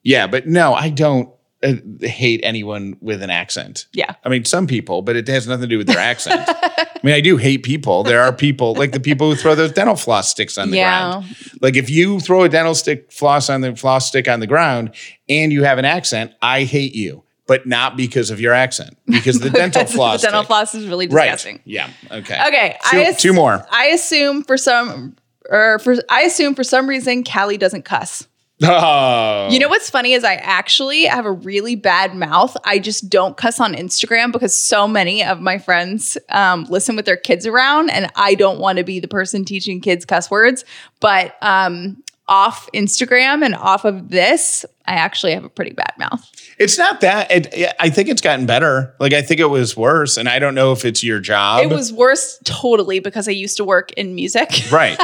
[0.03, 1.29] yeah, but no, I don't
[1.61, 3.87] Uh, hate anyone with an accent.
[3.91, 4.15] Yeah.
[4.23, 6.41] I mean, some people, but it has nothing to do with their accent.
[6.47, 8.03] I mean, I do hate people.
[8.03, 11.09] There are people like the people who throw those dental floss sticks on the Yeah.
[11.19, 11.35] ground.
[11.61, 14.95] Like if you throw a dental stick floss on the floss stick on the ground
[15.27, 19.41] and you have an accent, I hate you, but not because of your accent, because
[19.41, 20.21] the dental floss.
[20.21, 20.47] the dental stick.
[20.47, 21.25] floss is really Right.
[21.25, 21.59] disgusting.
[21.65, 21.89] Yeah.
[22.09, 22.39] Okay.
[22.47, 23.65] Okay, Two, I ass- two more.
[23.69, 25.17] I assume for some,
[25.49, 28.27] or for I assume for some reason, Callie doesn't cuss.
[28.61, 29.47] Oh.
[29.49, 32.57] You know what's funny is I actually have a really bad mouth.
[32.65, 37.05] I just don't cuss on Instagram because so many of my friends um, listen with
[37.05, 40.65] their kids around, and I don't want to be the person teaching kids cuss words.
[40.99, 46.29] But um, off Instagram and off of this, I actually have a pretty bad mouth.
[46.59, 47.31] It's not that.
[47.31, 48.93] It, I think it's gotten better.
[48.99, 51.63] Like I think it was worse, and I don't know if it's your job.
[51.63, 54.49] It was worse totally because I used to work in music.
[54.71, 54.99] Right.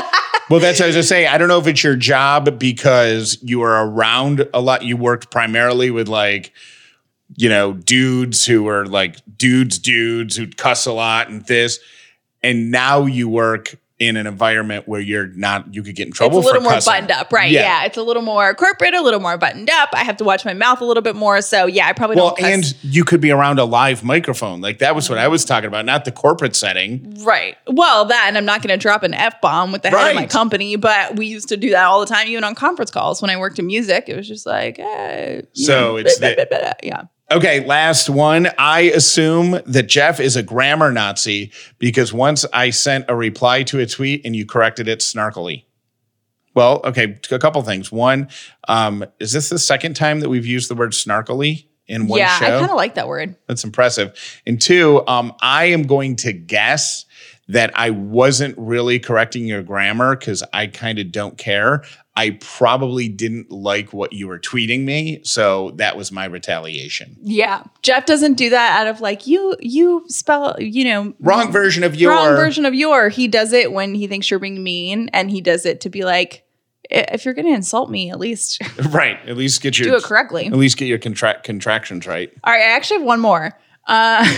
[0.50, 1.28] Well, that's what I was just saying.
[1.28, 4.84] I don't know if it's your job because you were around a lot.
[4.84, 6.54] You worked primarily with like,
[7.36, 11.80] you know, dudes who were like dudes, dudes who cuss a lot and this.
[12.44, 16.40] And now you work in an environment where you're not, you could get in trouble.
[16.40, 16.92] it's a little more cussing.
[16.92, 17.50] buttoned up, right?
[17.50, 17.86] Yeah.
[17.86, 19.90] it's a little more corporate, a little more buttoned up.
[19.94, 21.42] I have to watch my mouth a little bit more.
[21.42, 24.60] So yeah, I probably Well, and you could be around a live microphone.
[24.60, 27.16] Like that was what I was talking about, not the corporate setting.
[27.24, 27.56] Right.
[27.68, 30.16] Well, that, and I'm not going to drop an F bomb with the head of
[30.16, 33.22] my company, but we used to do that all the time, even on conference calls
[33.22, 34.06] when I worked in music.
[34.10, 36.74] It was just like, eh, So know, it's blah, blah, blah.
[36.84, 37.04] yeah.
[37.32, 38.50] Okay, last one.
[38.60, 43.80] I assume that Jeff is a grammar Nazi because once I sent a reply to
[43.80, 45.64] a tweet and you corrected it snarkily.
[46.54, 47.92] Well, okay, a couple things.
[47.92, 48.30] One,
[48.68, 52.38] um, is this the second time that we've used the word snarkily in one yeah,
[52.38, 52.46] show?
[52.46, 53.36] I kind of like that word.
[53.48, 54.42] That's impressive.
[54.46, 57.06] And two, um, I am going to guess
[57.48, 61.84] that I wasn't really correcting your grammar because I kind of don't care.
[62.18, 67.18] I probably didn't like what you were tweeting me, so that was my retaliation.
[67.22, 67.64] Yeah.
[67.82, 71.96] Jeff doesn't do that out of like, you, you spell, you know, Wrong version of
[71.96, 72.12] your.
[72.12, 73.10] wrong version of your.
[73.10, 76.06] He does it when he thinks you're being mean, and he does it to be
[76.06, 76.46] like,
[76.90, 79.18] if you're going to insult me, at least Right.
[79.28, 80.46] At least get your do it correctly.
[80.46, 82.32] At least get your contract contractions right.
[82.44, 83.48] All right, I actually have one more.
[83.88, 84.24] Uh,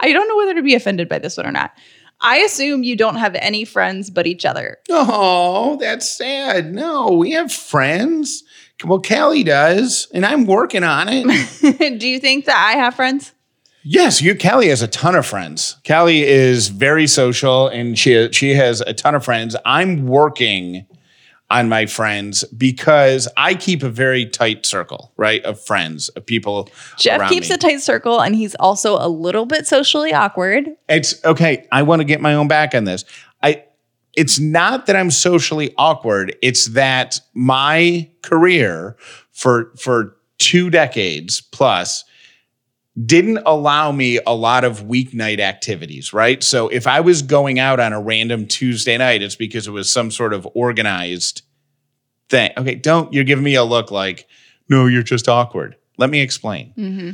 [0.00, 1.72] I don't know whether to be offended by this one or not.
[2.20, 4.78] I assume you don't have any friends but each other.
[4.88, 6.72] Oh, that's sad.
[6.74, 8.42] No, we have friends.
[8.84, 11.98] Well, Callie does, and I'm working on it.
[12.00, 13.32] Do you think that I have friends?
[13.84, 14.36] yes, you.
[14.36, 15.76] Callie has a ton of friends.
[15.86, 19.54] Callie is very social, and she she has a ton of friends.
[19.64, 20.86] I'm working
[21.50, 26.68] on my friends because I keep a very tight circle, right, of friends, of people.
[26.98, 27.54] Jeff keeps me.
[27.54, 30.70] a tight circle and he's also a little bit socially awkward.
[30.88, 31.66] It's okay.
[31.70, 33.04] I want to get my own back on this.
[33.42, 33.64] I
[34.16, 36.36] it's not that I'm socially awkward.
[36.40, 38.96] It's that my career
[39.32, 42.04] for for two decades plus
[43.02, 46.42] didn't allow me a lot of weeknight activities, right?
[46.42, 49.90] So if I was going out on a random Tuesday night, it's because it was
[49.90, 51.42] some sort of organized
[52.28, 52.52] thing.
[52.56, 54.28] Okay, don't you're giving me a look like,
[54.68, 55.76] no, you're just awkward.
[55.98, 57.10] Let me explain mm-hmm.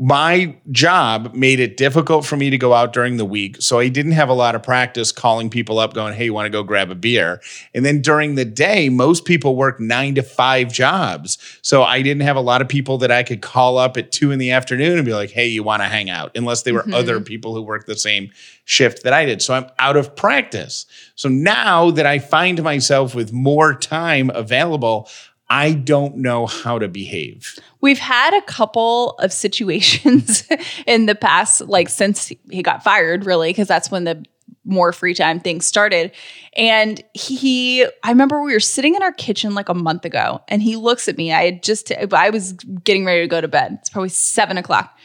[0.00, 3.56] My job made it difficult for me to go out during the week.
[3.58, 6.46] So I didn't have a lot of practice calling people up going, Hey, you want
[6.46, 7.40] to go grab a beer?
[7.74, 11.36] And then during the day, most people work nine to five jobs.
[11.62, 14.30] So I didn't have a lot of people that I could call up at two
[14.30, 16.30] in the afternoon and be like, Hey, you want to hang out?
[16.36, 16.94] Unless they were mm-hmm.
[16.94, 18.30] other people who worked the same
[18.64, 19.42] shift that I did.
[19.42, 20.86] So I'm out of practice.
[21.16, 25.08] So now that I find myself with more time available,
[25.50, 27.58] I don't know how to behave.
[27.80, 30.46] We've had a couple of situations
[30.86, 34.24] in the past, like since he got fired, really, because that's when the
[34.64, 36.12] more free time thing started.
[36.54, 40.62] And he, I remember we were sitting in our kitchen like a month ago, and
[40.62, 41.32] he looks at me.
[41.32, 42.52] I had just, I was
[42.84, 43.78] getting ready to go to bed.
[43.80, 44.98] It's probably seven o'clock.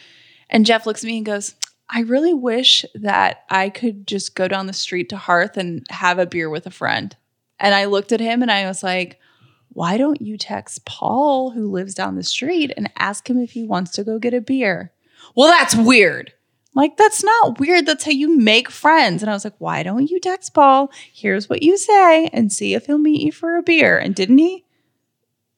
[0.50, 1.56] And Jeff looks at me and goes,
[1.90, 6.20] I really wish that I could just go down the street to Hearth and have
[6.20, 7.16] a beer with a friend.
[7.60, 9.20] And I looked at him and I was like,
[9.74, 13.64] why don't you text Paul, who lives down the street, and ask him if he
[13.64, 14.92] wants to go get a beer?
[15.36, 16.34] Well, that's weird.
[16.76, 17.86] Like, that's not weird.
[17.86, 19.22] That's how you make friends.
[19.22, 20.92] And I was like, why don't you text Paul?
[21.14, 23.98] Here's what you say and see if he'll meet you for a beer.
[23.98, 24.66] And didn't he?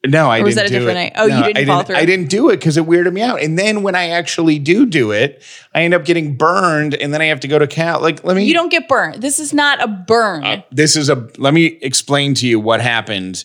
[0.06, 1.02] No, I Or was didn't that a do different it.
[1.02, 1.12] night?
[1.16, 1.96] Oh, you didn't I follow didn't, through?
[1.96, 3.42] I didn't do it because it weirded me out.
[3.42, 5.42] And then when I actually do do it,
[5.74, 8.00] I end up getting burned, and then I have to go to Cal.
[8.00, 8.44] Like, let me.
[8.44, 9.20] You don't get burned.
[9.22, 10.44] This is not a burn.
[10.44, 11.28] Uh, this is a.
[11.38, 13.44] Let me explain to you what happened,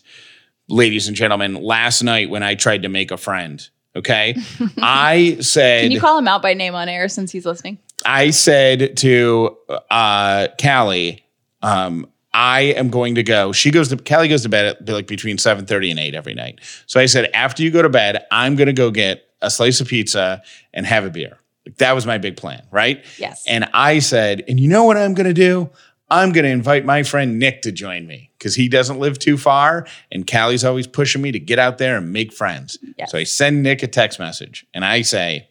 [0.71, 1.55] ladies and gentlemen.
[1.55, 3.67] Last night when I tried to make a friend.
[3.95, 4.35] Okay,
[4.81, 5.83] I said.
[5.83, 7.77] Can you call him out by name on air since he's listening?
[8.05, 9.57] I said to
[9.89, 11.25] uh, Callie,
[11.61, 13.51] um, I am going to go.
[13.51, 16.33] She goes to Callie goes to bed at like between seven thirty and eight every
[16.33, 16.59] night.
[16.87, 19.81] So I said, after you go to bed, I'm going to go get a slice
[19.81, 20.41] of pizza
[20.73, 21.37] and have a beer.
[21.65, 23.03] Like, that was my big plan, right?
[23.17, 23.43] Yes.
[23.47, 25.69] And I said, and you know what I'm going to do?
[26.11, 29.37] I'm going to invite my friend Nick to join me because he doesn't live too
[29.37, 29.87] far.
[30.11, 32.77] And Callie's always pushing me to get out there and make friends.
[32.97, 33.11] Yes.
[33.11, 35.47] So I send Nick a text message and I say,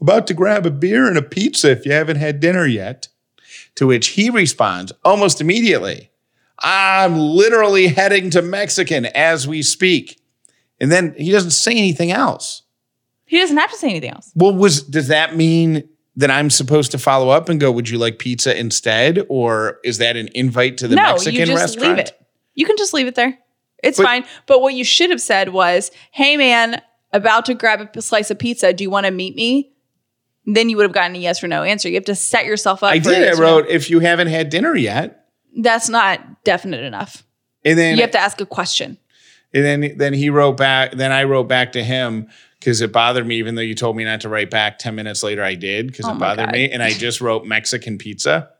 [0.00, 3.08] about to grab a beer and a pizza if you haven't had dinner yet.
[3.76, 6.10] To which he responds almost immediately,
[6.58, 10.20] I'm literally heading to Mexican as we speak.
[10.80, 12.62] And then he doesn't say anything else.
[13.26, 14.30] He doesn't have to say anything else.
[14.34, 15.88] Well, was does that mean
[16.20, 19.24] that I'm supposed to follow up and go, would you like pizza instead?
[19.28, 21.88] Or is that an invite to the no, Mexican you just restaurant?
[21.96, 22.12] leave it.
[22.54, 23.38] You can just leave it there.
[23.82, 24.24] It's But- fine.
[24.46, 26.80] But what you should have said was, "Hey, man,
[27.12, 28.72] about to grab a slice of pizza.
[28.72, 29.72] Do you want to meet me?"
[30.46, 31.88] Then you would have gotten a yes or no answer.
[31.88, 32.92] You have to set yourself up.
[32.92, 33.28] I did.
[33.28, 33.40] I no.
[33.40, 35.26] wrote, if you haven't had dinner yet.
[35.56, 37.24] That's not definite enough.
[37.64, 38.98] And then You have to ask a question.
[39.52, 40.92] And then then he wrote back.
[40.92, 42.28] Then I wrote back to him
[42.60, 43.36] because it bothered me.
[43.38, 46.06] Even though you told me not to write back, ten minutes later I did because
[46.06, 46.52] Oh it bothered God.
[46.52, 46.70] me.
[46.70, 48.50] And I just wrote Mexican pizza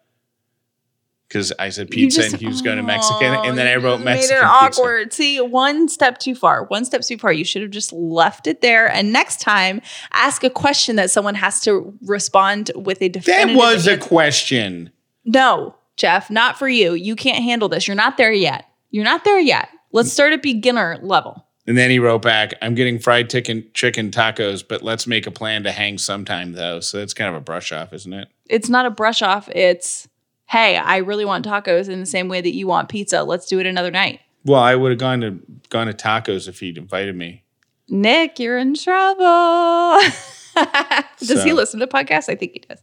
[1.29, 3.35] because I said pizza just- and he was going to Mexican.
[3.35, 4.81] And then I wrote Mexican Made it pizza.
[4.83, 5.13] awkward.
[5.13, 6.65] See, one step too far.
[6.65, 7.33] One step too far.
[7.33, 8.91] You should have just left it there.
[8.91, 9.81] And next time,
[10.13, 13.55] ask a question that someone has to respond with a definitive.
[13.55, 14.91] That was a question.
[15.25, 16.95] no, Jeff, not for you.
[16.95, 17.87] You can't handle this.
[17.87, 18.65] You're not there yet.
[18.91, 19.69] You're not there yet.
[19.93, 20.13] Let's mm.
[20.13, 21.47] start at beginner level.
[21.71, 25.31] And then he wrote back, "I'm getting fried chicken chicken tacos, but let's make a
[25.31, 28.27] plan to hang sometime though." So that's kind of a brush off, isn't it?
[28.49, 29.49] It's not a brush off.
[29.51, 30.09] It's
[30.47, 33.23] hey, I really want tacos in the same way that you want pizza.
[33.23, 34.19] Let's do it another night.
[34.45, 37.45] Well, I would have gone to gone to tacos if he'd invited me.
[37.89, 40.01] Nick, you're in trouble.
[41.21, 42.29] does he listen to podcasts?
[42.29, 42.83] I think he does.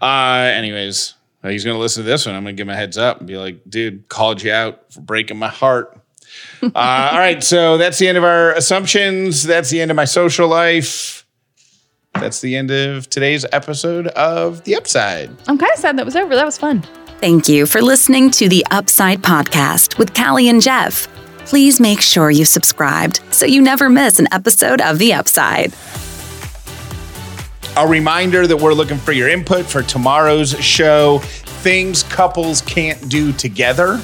[0.00, 1.14] Uh, anyways,
[1.44, 2.34] he's gonna listen to this one.
[2.34, 5.02] I'm gonna give him a heads up and be like, "Dude, called you out for
[5.02, 6.00] breaking my heart."
[6.62, 9.42] uh, all right, so that's the end of our assumptions.
[9.42, 11.26] That's the end of my social life.
[12.14, 15.30] That's the end of today's episode of The Upside.
[15.48, 16.34] I'm kind of sad that was over.
[16.34, 16.82] That was fun.
[17.20, 21.08] Thank you for listening to the Upside Podcast with Callie and Jeff.
[21.38, 25.74] Please make sure you subscribed so you never miss an episode of The Upside.
[27.76, 31.18] A reminder that we're looking for your input for tomorrow's show
[31.64, 34.00] things couples can't do together.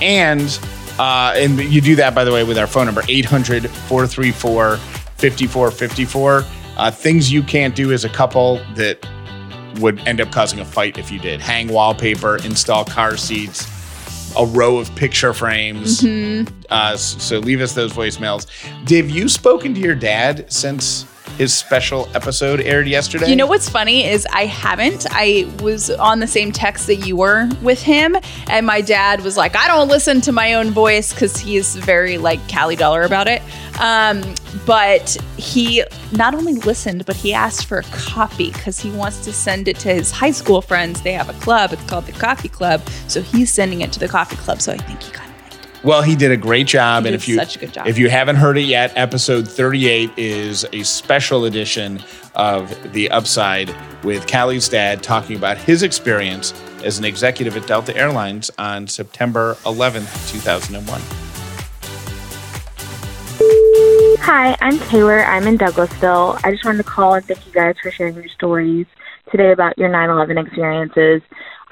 [0.00, 0.50] And
[0.98, 6.44] uh, and you do that, by the way, with our phone number 800 434 5454.
[6.76, 9.06] Uh, Things you can't do as a couple that
[9.80, 13.66] would end up causing a fight if you did hang wallpaper, install car seats,
[14.36, 16.04] a row of picture frames.
[16.70, 18.46] Uh, so leave us those voicemails.
[18.84, 21.04] Dave, you spoken to your dad since
[21.38, 23.28] his special episode aired yesterday?
[23.28, 25.06] You know what's funny is I haven't.
[25.10, 28.16] I was on the same text that you were with him,
[28.48, 32.18] and my dad was like, "I don't listen to my own voice" because he's very
[32.18, 33.42] like Callie Dauler about it.
[33.80, 34.22] Um,
[34.66, 39.32] but he not only listened, but he asked for a copy because he wants to
[39.32, 41.02] send it to his high school friends.
[41.02, 41.72] They have a club.
[41.72, 42.82] It's called the Coffee Club.
[43.08, 44.60] So he's sending it to the Coffee Club.
[44.60, 45.21] So I think he.
[45.84, 47.88] Well, he did a great job, He and did if you such a good job.
[47.88, 52.00] if you haven't heard it yet, episode thirty eight is a special edition
[52.36, 53.74] of the Upside
[54.04, 56.54] with Callie's dad talking about his experience
[56.84, 61.00] as an executive at Delta Airlines on September eleventh, two thousand and one.
[64.20, 65.24] Hi, I'm Taylor.
[65.24, 66.38] I'm in Douglasville.
[66.44, 68.86] I just wanted to call and thank you guys for sharing your stories
[69.32, 71.22] today about your 9 11 experiences.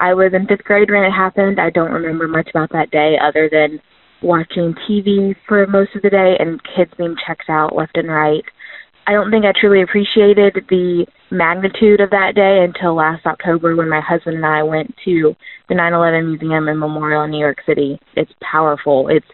[0.01, 1.61] I was in fifth grade when it happened.
[1.61, 3.79] I don't remember much about that day other than
[4.21, 8.43] watching TV for most of the day and kids being checked out left and right.
[9.07, 13.89] I don't think I truly appreciated the magnitude of that day until last October when
[13.89, 15.35] my husband and I went to
[15.69, 17.99] the 9 11 Museum and Memorial in New York City.
[18.15, 19.25] It's powerful, it's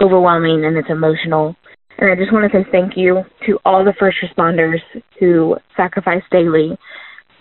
[0.00, 1.54] overwhelming, and it's emotional.
[1.98, 4.80] And I just want to say thank you to all the first responders
[5.18, 6.76] who sacrifice daily.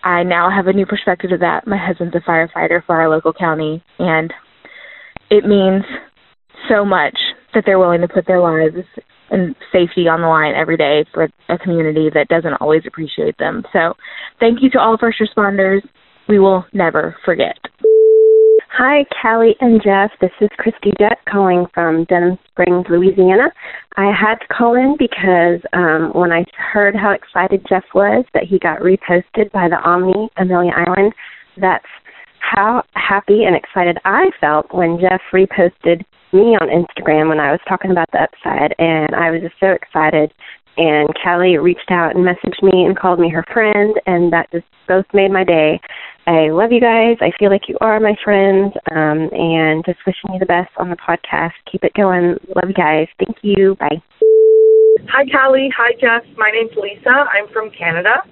[0.03, 1.65] I now have a new perspective of that.
[1.65, 4.31] My husband's a firefighter for our local county, and
[5.31, 5.83] it means
[6.70, 7.18] so much
[7.53, 8.76] that they're willing to put their lives
[9.32, 13.63] and safety on the line every day for a community that doesn't always appreciate them.
[13.74, 13.93] So,
[14.39, 15.82] thank you to all first responders.
[16.28, 17.57] We will never forget.
[18.78, 20.11] Hi, Callie and Jeff.
[20.20, 23.49] This is Christy Jett calling from Denham Springs, Louisiana.
[23.95, 28.43] I had to call in because um, when I heard how excited Jeff was that
[28.43, 31.13] he got reposted by the Omni Amelia Island,
[31.55, 31.86] that's
[32.41, 36.03] how happy and excited I felt when Jeff reposted
[36.36, 38.75] me on Instagram when I was talking about the upside.
[38.77, 40.33] And I was just so excited.
[40.77, 44.65] And Callie reached out and messaged me and called me her friend, and that just
[44.89, 45.79] both made my day.
[46.27, 47.15] I love you guys.
[47.21, 48.73] I feel like you are my friends.
[48.91, 51.53] Um, and just wishing you the best on the podcast.
[51.71, 52.36] Keep it going.
[52.55, 53.07] Love you guys.
[53.23, 53.75] Thank you.
[53.79, 54.01] Bye.
[55.09, 55.69] Hi, Callie.
[55.77, 56.23] Hi, Jeff.
[56.36, 57.09] My name's Lisa.
[57.09, 58.23] I'm from Canada.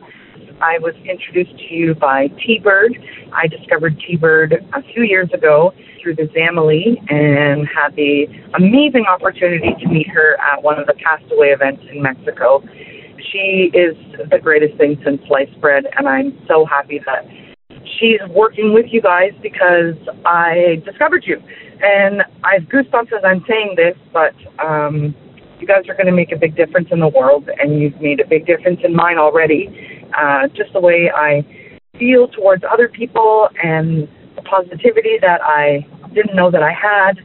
[0.64, 2.97] I was introduced to you by T Bird.
[3.34, 9.03] I discovered T Bird a few years ago through the Zamily and had the amazing
[9.05, 12.64] opportunity to meet her at one of the Castaway events in Mexico.
[13.32, 13.97] She is
[14.32, 17.28] the greatest thing since sliced bread, and I'm so happy that
[17.99, 19.95] she's working with you guys because
[20.26, 21.43] I discovered you.
[21.82, 24.34] And I have goosebumps as I'm saying this, but
[24.64, 25.14] um,
[25.59, 28.22] you guys are going to make a big difference in the world, and you've made
[28.22, 30.03] a big difference in mine already.
[30.16, 31.45] Uh, just the way I
[31.97, 37.18] feel towards other people and the positivity that I didn't know that I had.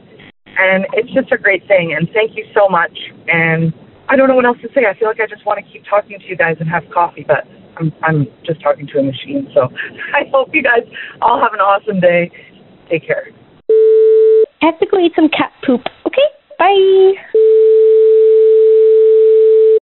[0.57, 1.95] And it's just a great thing.
[1.97, 2.97] And thank you so much.
[3.27, 3.73] And
[4.09, 4.85] I don't know what else to say.
[4.89, 7.23] I feel like I just want to keep talking to you guys and have coffee,
[7.25, 7.45] but
[7.77, 9.47] I'm I'm just talking to a machine.
[9.53, 9.69] So
[10.13, 10.83] I hope you guys
[11.21, 12.31] all have an awesome day.
[12.89, 13.29] Take care.
[14.61, 15.81] I have to go eat some cat poop.
[16.05, 16.27] Okay,
[16.57, 17.68] bye.